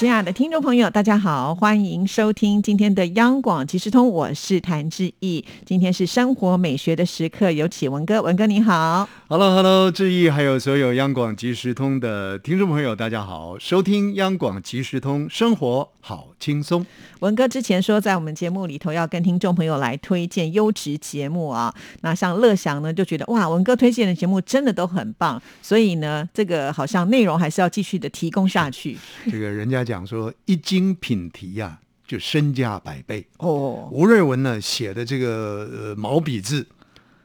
[0.00, 5.44] 亲爱的听众朋友，大家好，欢迎收听今天的央广即时通，我是谭志毅。
[5.66, 9.06] 今天是生活美学的时刻，有请文哥，文哥你好。
[9.28, 16.84] Hello，Hello，志毅，还有所有央广即时通的听众朋友，大家好，收听央广即时通，生活好轻松。
[17.20, 21.72] 文哥之前说，在我们节目里头要跟听众朋友来推荐优质节目啊。
[22.00, 28.96] 那像乐祥呢，就觉得哇，文哥推荐的节目真的都很棒，所以呢，这个好像内容还是要继续的提供下去。
[29.30, 33.26] 这个人家讲说，一精品题呀、就身价百倍。
[33.38, 36.66] 哦，吴瑞文呢写的这个呃毛笔字，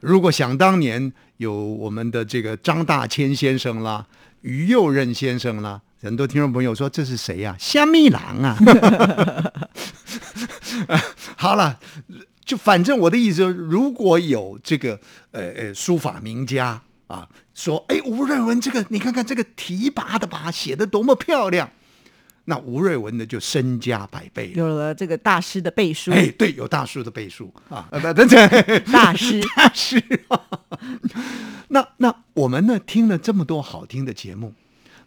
[0.01, 4.05] 如果想当年有我们的这个张大千先生啦、
[4.41, 8.57] 于右任先生啦，很多听众朋友说这是谁呀、虾米郎啊！
[11.35, 11.79] 好了，
[12.43, 14.99] 就反正我的意思就是，如果有这个
[15.31, 21.71] 呃呃书法名家啊，说哎吴瑞文这个你看看这个提拔的吧，写的多么漂亮，
[22.45, 24.53] 那吴瑞文呢就身家百倍了。
[24.55, 29.41] 有了这个大师的背书，哎，对，有大师的背书啊，呃， 不，等等，大师。
[29.55, 30.03] 大师、
[31.69, 34.53] 那那我们呢，听了这么多好听的节目，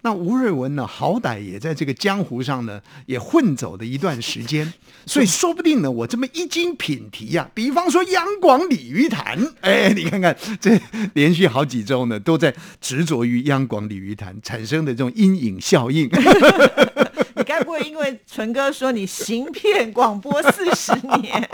[0.03, 4.73] 那吴瑞文呢，好歹也在这个江湖上呢，也混走了一段时间，
[5.07, 10.81] 所以说不定呢，我这么一经品题呀、比方说央广鲤鱼潭，哎，你看看这
[11.15, 16.09] 连续好几周呢，都在执着于央广鲤鱼潭产生的这种阴影效应。
[17.35, 21.49] 你该不会因为纯哥说你行骗广播四十年，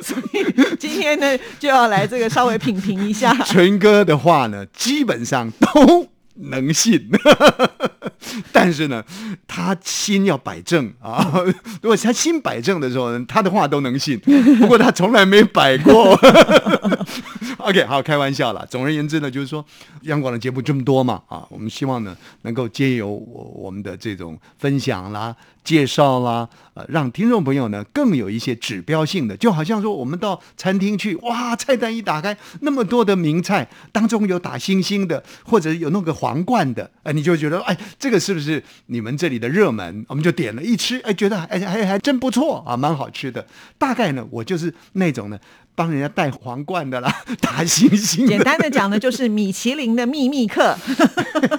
[0.00, 0.44] 所以
[0.78, 3.34] 今天呢就要来这个稍微品评一下？
[3.44, 7.10] 纯哥的话呢，基本上都能信，
[8.52, 9.04] 但是呢，
[9.46, 11.32] 他心要摆正啊。
[11.82, 14.18] 如果他心摆正的时候呢，他的话都能信。
[14.58, 16.18] 不过他从来没摆过。
[17.58, 18.64] OK，好，开玩笑了。
[18.70, 19.64] 总而言之呢，就是说，
[20.02, 25.34] 央广的节目这么多嘛，啊，我们希望呢，能够借由我我们的这种分享啦、
[25.64, 40.04] 介绍啦，呃，让听众朋友呢更有一些指标性的，就好像说我们到餐厅去，哇，菜单一打开，那么多的名菜当中有打星星的，或者有弄个皇冠的，哎、你就觉得，哎，这个是不是你们这里的热门？
[40.08, 43.46] 我们就点了一吃，哎，觉得哎还还真不错啊，蛮好吃的。
[43.78, 45.38] 大概呢，我就是那种呢。
[45.78, 50.74] 帮人家戴皇冠的啦，打星星简，单的讲呢，就是米其林的秘密课。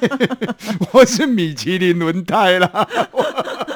[0.92, 2.68] 我是米其林轮胎啦。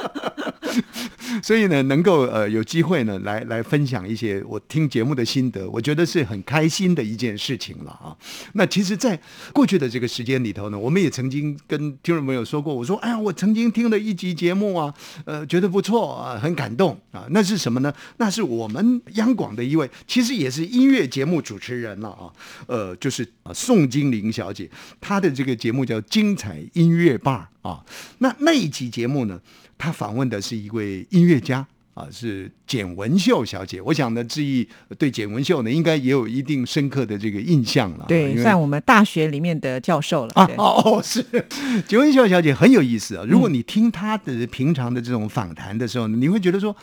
[1.42, 8.16] 所以呢，能够呃有机会呢来来分享一些我听节目的心得，我觉得是很开心的一件事情了啊。
[8.54, 9.20] 那其实，在
[9.54, 14.94] 过去的这个时间里头呢，我们也曾经跟听众朋友说过，我说哎呀，我曾经听了一集节目啊，
[15.26, 17.26] 呃，觉得不错啊，很感动啊。
[17.32, 17.94] 那是什么呢？
[18.18, 22.32] 那是我们央广的一位，其实也是音乐节目主持人了啊，
[22.68, 24.70] 呃，就是啊宋金玲小姐，
[25.00, 27.84] 她的这个节目叫《精彩音乐吧》啊。
[28.20, 29.40] 那那一集节目呢，
[29.82, 31.66] 她访问的是一位音乐家。
[31.94, 33.82] 啊，是简文秀小姐。
[33.82, 34.66] 我想呢，志毅
[34.98, 38.06] 对简文秀呢，应该也有一定深刻的这个印象了。
[38.08, 40.32] 对，算我们大学里面的教授了。
[40.36, 41.22] 啊哦哦，是
[41.86, 43.26] 简文秀小姐很有意思啊。
[43.28, 46.74] 如果你听她的平常的这种访谈的时候呢，你会觉得说，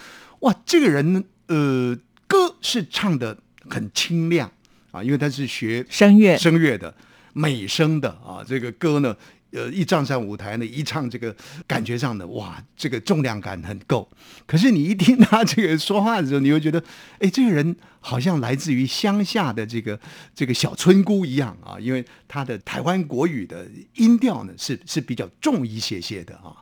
[0.40, 3.38] 哇，这个人呢呃，歌是唱的
[3.70, 4.52] 很清亮
[4.90, 6.94] 啊，因为他是学声乐声乐的
[7.32, 9.16] 美声的啊，这个歌呢。
[9.50, 11.34] 呃，一站上舞台呢，一唱这个
[11.66, 14.08] 感觉上的哇，这个重量感很够。
[14.46, 16.82] 可是你一听他这个说话的时候，你会觉得，
[17.18, 19.98] 哎，这个人好像来自于乡下的这个
[20.34, 26.52] 这个小村姑一样啊，因为他的台湾国语的音调呢是是比较重一些些的啊。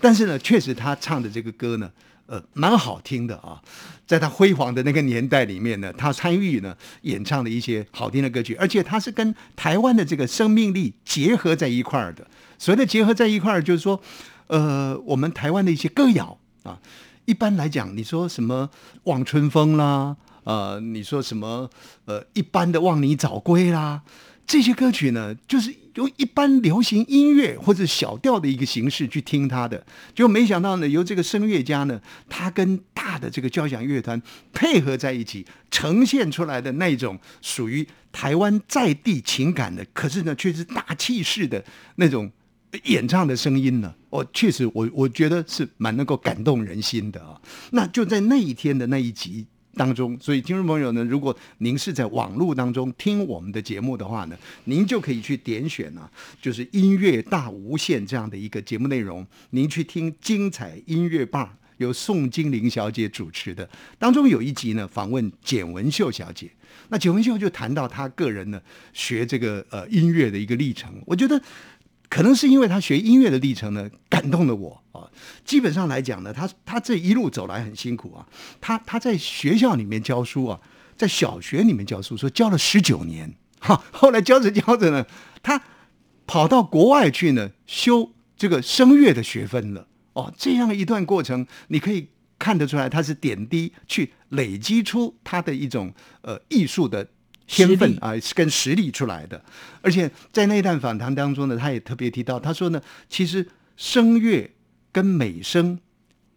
[0.00, 1.90] 但是呢，确实他唱的这个歌呢，
[2.26, 3.60] 呃，蛮好听的啊。
[4.06, 12.26] 在他辉煌的那个年代里面呢，他参与呢演唱的一些好听的歌曲，而且他是跟台湾的这个生命力结合在一块儿的。
[12.58, 14.00] 所谓的结合在一块儿，就是说，
[14.46, 16.78] 呃，我们台湾的一些歌谣啊，
[17.24, 18.68] 一般来讲，你说什么
[19.04, 21.68] 望春风啦，呃，你说什么
[22.04, 24.02] 呃一般的望你早归啦，
[24.46, 34.20] 这些歌曲呢，就是用一般流行音乐或者小调的一个形式去听它的，就没想到呢，由这个声乐家呢，他跟大的这个交响乐团
[34.52, 41.64] 配合在一起，呈现出来的那种属于台湾在地情感的，可是呢，却是大气势的
[41.96, 42.30] 那种
[42.84, 47.40] 演唱的声音呢，哦，确实我我觉得是蛮能够感动人心的啊。
[47.70, 50.16] 那就在那一天的那一集当中。
[50.20, 56.10] 所以，听众朋友呢，如果您是在网络当中听我们的节目的话呢，您就可以去点选啊，
[56.40, 61.56] 就是音乐大无限这样的一个节目内容，您去听精彩音乐吧。
[61.78, 63.68] 由宋金玲小姐主持的，
[63.98, 66.48] 当中有一集呢，访问简文秀小姐。
[66.88, 68.60] 那简文秀就谈到她个人呢
[68.92, 70.94] 学这个呃音乐的一个历程。
[71.04, 71.40] 我觉得
[72.14, 75.10] 可能是因为他学音乐的历程呢，感动了我啊。
[75.44, 78.24] 基本上来讲呢，他他这一路走来很辛苦啊。
[78.60, 80.60] 他他在学校里面教书啊，
[80.96, 83.82] 在小学里面教书，说教了十九年哈。
[83.90, 85.04] 后来教着教着呢，
[85.42, 85.60] 他
[86.24, 89.88] 跑到国外去呢，修这个声乐的学分了。
[90.12, 97.08] 哦，这样一段过程，你可以看得出来，他是点滴去累积出他的一种呃艺术的
[97.46, 99.42] 天分啊，是跟实力出来的。
[99.82, 103.46] 而且在那一段访谈当中呢，他也特别提到，他说呢，其实
[103.76, 104.50] 声乐
[104.92, 105.78] 跟美声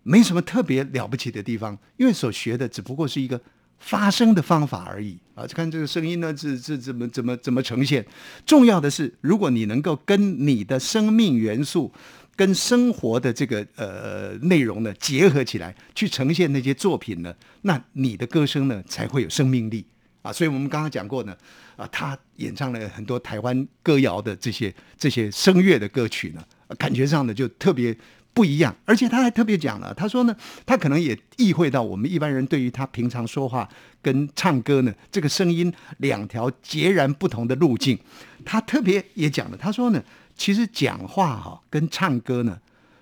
[0.04, 3.40] 没什么特别了不起的地方，因为所学的只不过是一个
[3.78, 5.46] 发声的方法而已啊。
[5.48, 8.06] 看这个声音呢，是是怎么怎么怎么呈现。
[8.46, 11.94] 重要的是，如果你能够跟你的生命元素。
[12.38, 17.34] 跟生活的这个呃内容呢结合起来，去呈现那些作品呢，
[17.64, 19.84] 那你的歌声呢才会有生命力
[20.28, 20.34] 啊！
[20.34, 21.36] 所以我们刚刚讲过呢，
[21.76, 26.44] 啊，他演唱了很多台湾歌谣的这些这些声乐的歌曲呢，
[26.78, 27.96] 感觉上呢就特别
[28.34, 28.76] 不一样。
[28.86, 30.36] 而且他还特别讲了，他说呢，
[30.66, 33.68] 他可能也意会到我们一般人对于他平常说话
[34.02, 37.98] 跟唱歌呢，这个声音两条截然不同的路径。
[38.44, 40.04] 他特别也讲了，他说呢。
[40.40, 42.60] 其实讲话哈跟唱歌呢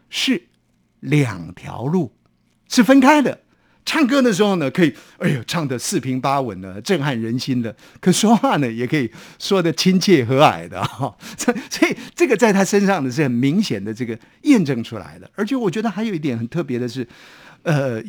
[0.10, 0.42] 是
[1.01, 2.16] 两条路，
[2.69, 3.42] 是分开的。
[3.85, 7.71] 唱歌的时候呢，可以哎呦唱的四平八稳的，震撼人心的；
[8.01, 11.15] 可说话呢，也可以说的亲切和蔼的哈。
[11.37, 15.29] 所以这个在他身上呢是很明显的这个验证出来的。
[15.35, 17.07] 而且我觉得还有一点很特别的是，
[17.61, 18.01] 呃，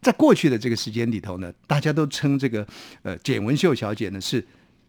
[0.00, 2.66] 在过去的这个时间里头呢，大家都称这个
[3.02, 4.42] 呃简文秀小姐呢是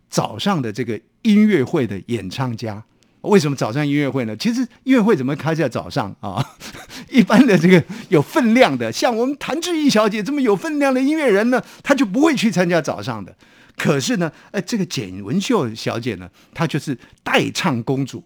[0.10, 2.82] 早上的这个音乐会的演唱家。
[3.24, 4.36] 为什么早上音乐会呢？
[4.36, 6.46] 其实音乐会怎么开在早上啊？
[7.10, 13.36] 一般的这个有分量的，像我们谭志毅小姐这么有分量的音乐人呢，她就不会去参加早上的。
[13.78, 18.24] 可是呢，哎，这个简文秀小姐呢，她就是代唱公主，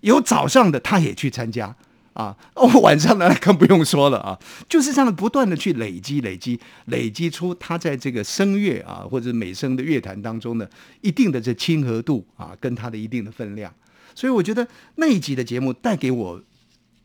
[0.00, 1.74] 有早上的她也去参加
[2.14, 2.36] 啊。
[2.54, 4.38] 哦，晚上呢更不用说了啊，
[4.68, 10.66] 就是这样不断的去累积、累积、累积出她在这个声乐啊或者美声的乐坛当中呢
[11.02, 13.72] 一定的这亲和度啊，跟她的一定的分量。
[14.14, 14.66] 所以我觉得
[14.96, 16.42] 那一集的节目带给我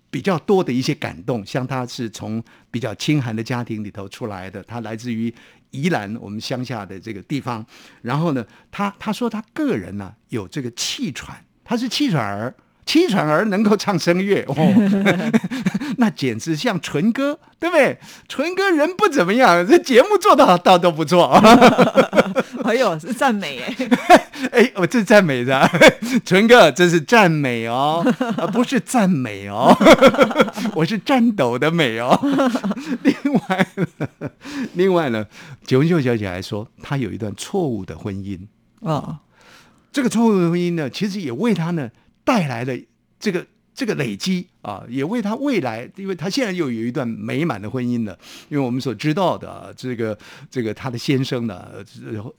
[0.09, 5.33] 比较多的一些感动，像他是从比较清寒的家庭里头出来的，他来自于
[5.71, 7.65] 宜兰我们乡下的这个地方，
[8.01, 12.55] 然后呢，他他说他个人呢有这个气喘，他是气喘儿。
[12.85, 14.55] 气喘儿能够唱声乐哦，
[15.97, 17.97] 那简直像纯哥，对不对？
[18.29, 21.25] 纯哥人不怎么样，这节目做的倒都不错。
[22.63, 23.75] 哎呦，是赞美哎！
[24.51, 25.69] 哎，我这赞美的，
[26.25, 28.03] 纯哥这是赞美哦，
[28.53, 29.75] 不是赞美哦，
[30.75, 32.19] 我是颤抖的美哦。
[33.03, 33.67] 另外，
[34.73, 35.25] 另外呢，
[35.65, 38.39] 九文秀小姐还说，她有一段错误的婚姻
[38.83, 39.19] 啊。
[39.91, 41.89] 这个错误的婚姻呢，其实也为她呢。
[42.25, 42.77] 带来的
[43.17, 48.17] 这个这个累积啊，也为他未来，因为他现在又有一段美满的婚姻了。
[48.49, 50.17] 因为我们所知道的这个
[50.49, 51.69] 这个他的先生呢，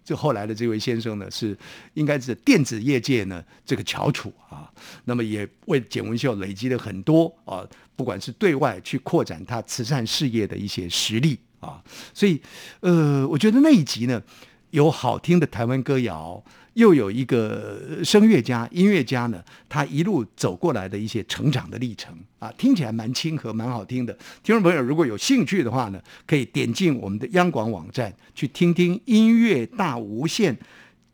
[0.03, 1.57] 这后来的这位先生呢，是
[1.95, 4.71] 应该是电子业界呢这个翘楚啊。
[5.05, 7.63] 那么也为简文秀累积了很多啊，
[7.95, 11.83] 不管是对外去扩展他慈善事业的一些实力啊。
[12.15, 12.41] 所以
[12.81, 14.23] 呃，我觉得那一集呢，
[14.71, 16.43] 有好听的台湾歌谣。
[16.77, 24.13] 又有一个声乐家、音乐家呢，他一路走过来的一些成长的历程啊，听起来蛮亲和、蛮好听的。
[24.43, 30.57] 听众朋友如果有兴趣的话呢，可以点进我们的央广网站去听听音乐大无限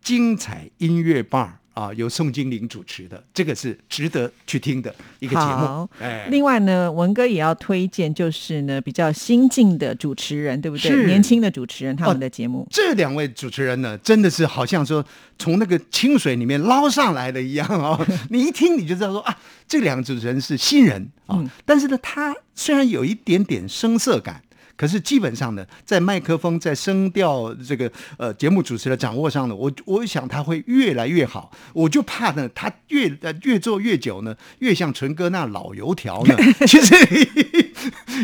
[0.00, 1.62] 精彩音乐吧。
[1.75, 5.88] 啊，由宋金玲主持的，这个是值得去听的一个节目。
[6.00, 11.07] 哎，另外呢，文哥也要推荐，就是呢比较新晋的主持人，对不对？
[11.07, 12.67] 年轻的主持人他们的节目。
[12.71, 15.05] 这两位主持人呢，真的是好像说
[15.38, 17.99] 从那个清水里面捞上来的一样哦！
[18.29, 21.43] 你一听你就知道说啊，这两个主持人是新人啊。
[21.64, 24.43] 但是呢，他虽然有一点点生涩感。
[24.76, 31.50] 可是基本上呢，在麦克风、在声调这个呃节目主持的掌握上呢，我我想他会越来越好。
[31.73, 36.37] 我就怕呢，他越呃越做越久呢，越像纯哥那老油条呢。
[36.67, 36.95] 其实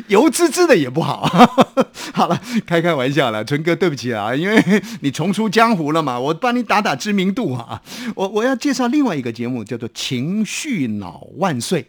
[0.08, 1.26] 油滋滋的也不好。
[2.12, 4.62] 好了，开开玩笑了，纯哥对不起啊，因为
[5.00, 7.80] 你重出江湖了嘛，我帮你打打知名度啊。
[8.14, 11.82] 我我要介绍另外一个节目，叫做《情绪脑万岁》。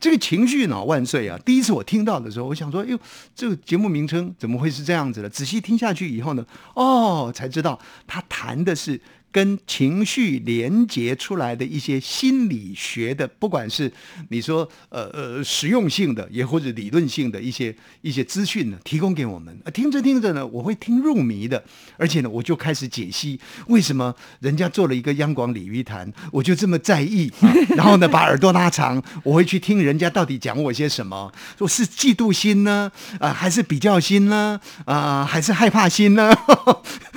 [0.00, 1.38] 这个情绪脑万岁啊！
[1.44, 2.98] 第一次我听到的时候，我想说，哎呦，
[3.34, 5.28] 这个节目名称怎么会是这样子的？
[5.28, 9.00] 仔细听下去以后呢，哦，才知道他谈的是。
[9.36, 13.92] 跟情绪连接出来的一些心理学的，不管是
[14.30, 19.54] 你说呃呃实用性的，也或者理论性的一些一些资讯呢，提供给我们。
[19.74, 21.62] 听着听着呢，我会听入迷的，
[21.98, 27.30] 而且呢，我就开始解析为什么人家做了一个央广鲤鱼潭，我就这么在意，
[27.76, 32.90] 然后呢，把耳朵拉长，我会去听人家到底讲我些什么，说是嫉妒心呢，
[33.20, 36.34] 啊，还是比较心呢，啊，还是害怕心呢？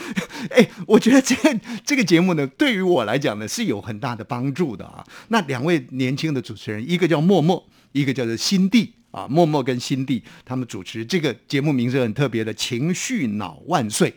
[0.51, 5.05] 哎，我觉得这个这个节目呢，对于我来讲呢，是有很大的帮助的啊。
[5.29, 9.27] 那两位年轻的主持人，一个叫默默，一个叫做心地啊。
[9.27, 14.13] 默默跟心地他们主持这个节目，名字很特别的“情绪脑万岁”。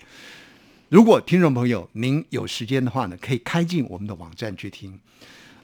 [0.88, 4.98] 如果听众朋友您有时间的话呢，可以开进我们的网站去听。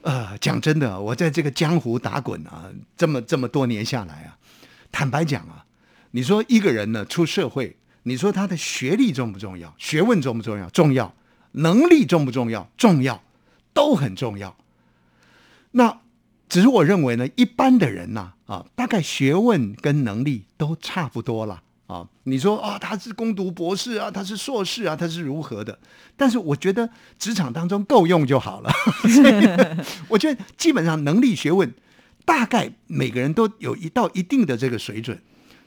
[0.01, 4.37] 呃，讲真的，我在这个江湖打滚啊，这么这么多年下来啊，
[4.91, 5.65] 坦白讲啊，
[6.11, 7.75] 你说一个人呢出社会。
[8.03, 9.73] 你说他的学历重不重要？
[9.77, 10.69] 学问重不重要？
[10.69, 11.13] 重要。
[11.53, 12.69] 能力重不重要？
[12.77, 13.23] 重要，
[13.73, 14.55] 都很重要。
[15.71, 16.01] 那
[16.47, 22.07] 只是我认为呢，一般的人呐，啊，大概学问跟能力都差不多了啊。
[22.25, 25.79] 你说啊，他是攻读博士啊，他是硕士啊，他是如何的？
[26.15, 26.87] 但是我觉得
[27.17, 28.71] 职场当中够用就好了。
[30.07, 31.73] 我觉得基本上能力、学问，
[32.25, 35.19] 大概每个人都有一到一定的这个水准。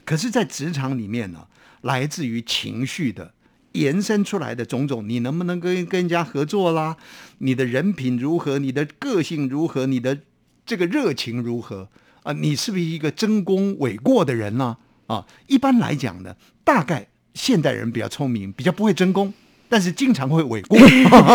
[0.04, 1.46] 可是，在职场里面呢？
[1.82, 3.34] 来自于情绪的
[3.72, 6.96] 延伸出来的种种，你能不能跟跟人家合作啦？
[7.38, 8.58] 你的人品如何？
[8.58, 9.86] 你的个性如何？
[9.86, 10.18] 你的
[10.66, 11.88] 这个热情如何？
[12.22, 14.76] 啊，你是不是一个争功诿过的人呢？
[15.06, 19.32] 啊，一般来讲呢，大概现代人比较聪明，比较不会争功，
[19.68, 20.78] 但是经常会诿过，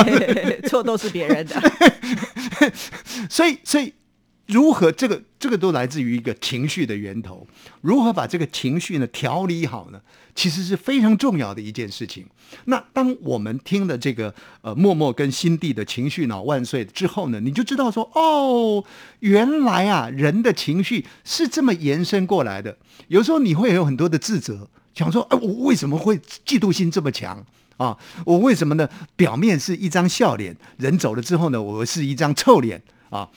[0.69, 1.61] 错都是别人的。
[3.29, 3.93] 所以，所以。
[4.47, 7.45] 如何这个这个都来自于一个情绪的源头，
[7.81, 10.01] 如何把这个情绪呢调理好呢？
[10.33, 12.25] 其实是非常重要的一件事情。
[12.65, 18.83] 那当我们听了这个呃默默跟心地的情绪脑万岁之后呢，你就知道说哦，
[19.19, 22.77] 原来啊人的情绪是这么延伸过来的。
[23.07, 27.43] 有时候你会有很多的自责，想说哎我为什么会嫉妒心这么强
[27.77, 27.97] 啊？
[28.25, 28.87] 我为什么呢？
[29.15, 33.27] 表面是一张笑脸，人走了之后呢，我是一张臭脸啊。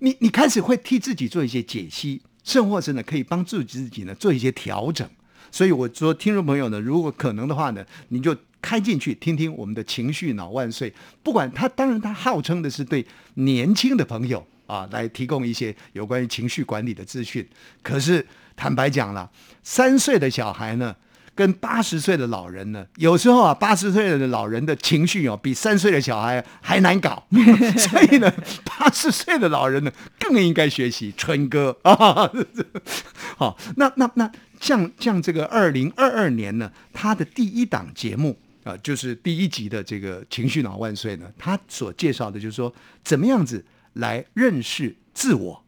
[0.00, 5.08] 你你开始会替自己做一些解析，甚或是呢可以帮助自己呢做一些调整。
[5.50, 10.92] 所以我说，听众朋友呢，如果可能的话呢，你就开进去听听我们的情绪脑万岁。
[11.22, 17.48] 不管他，当然他号称的是对年轻的朋友啊来提供一些有关于情绪管理的资讯。
[17.82, 19.30] 可是坦白讲了，
[19.62, 20.94] 三岁的小孩呢。
[21.38, 27.22] 跟八十岁的老人呢，有时候啊，八十岁的老人的情绪哦，比三岁的小孩还难搞，
[27.78, 28.28] 所以呢，
[28.64, 32.28] 八十岁的老人呢，更应该学习春哥啊。
[33.38, 34.28] 好，那那那
[34.60, 45.64] 像像这个二零二二年呢，他的第一档节目啊，就是第一集的这个情绪脑万岁呢，他所介绍的就是说，怎么样子来认识自我。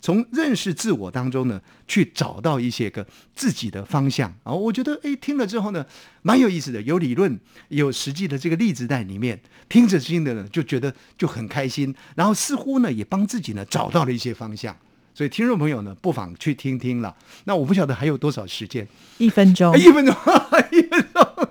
[0.00, 4.32] 从认识自我当中呢，去找到一些个自己的方向。
[4.42, 5.84] 啊，我觉得哎，听了之后呢，
[6.22, 7.38] 蛮有意思的，有理论，
[7.68, 14.76] 有实际的这个例子在里面，听着听的呢，就觉得就很开心，然后似乎呢，也帮自己呢找到了一些方向，
[15.14, 17.16] 所以听众朋友呢，不妨去听听了。
[17.44, 18.86] 那我不晓得还有多少时间，
[19.18, 20.14] 一分钟， 一分钟，
[20.72, 21.48] 一分钟，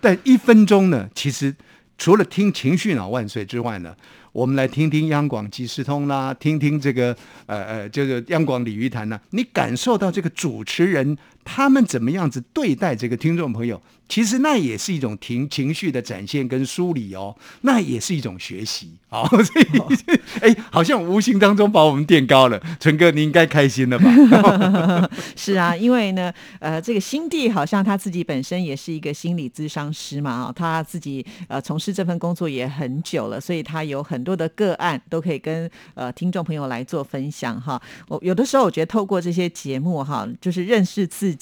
[0.00, 1.54] 但一分钟呢，其实
[1.98, 3.94] 除了听情绪脑万岁之外呢。
[4.36, 7.16] 我们来听听央广即时通啦，听听这个
[7.46, 13.80] 呃呃，这个央广鲤鱼谈呢，你感受到这个主持人他们怎么样子对待这个听众朋友？
[14.08, 19.26] 其实那也是一种情情绪的展现跟梳理哦，那也是一种学习哦。
[19.42, 19.66] 所以
[20.40, 22.60] 哎，好像无形当中把我们垫高了。
[22.78, 25.10] 纯哥，你应该开心了吧？
[25.34, 37.82] 是啊，因为呢，呃，这个新地好像他自己本身也是一个心理咨商师嘛，啊，他自己呃从事这份工作也很久了，所以他有很多的个案都可以跟呃听众朋友来做分享哈。
[38.06, 41.35] 我有的时候我觉得透过这些节目哈，就是认识自己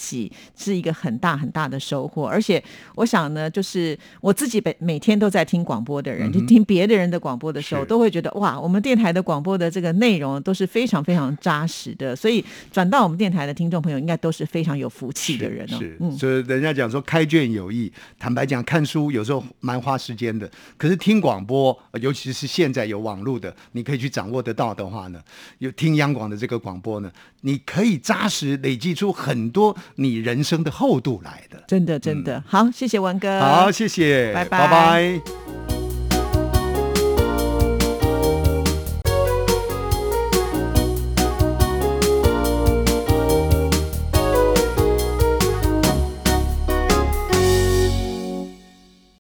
[0.57, 2.63] 是一个很大很大的收获，而且。
[2.97, 12.15] 我想呢，就是我自己每每天都在听广播的人，就听别的人的广播的时候，都会觉得哇，我们电台的广播的这个内容都是非常非常扎实的。
[12.15, 15.79] 所以转到我们电台的听众朋友，应该都是非常有福气的人哦。
[15.79, 20.49] 是，所以人家讲说开卷有益，坦白讲，看书有时候蛮花时间的。
[20.77, 25.21] 可是听广播，尤其是现在有网络的，你可以去掌握得到的话呢，
[25.59, 27.11] 有听央广的这个广播呢，
[27.41, 31.63] 你可以扎实累积出很多你人生的厚度来的。
[31.67, 32.43] 真的，真的。
[32.47, 33.41] 好，谢谢文哥。
[33.41, 35.74] 好，谢谢，拜拜拜。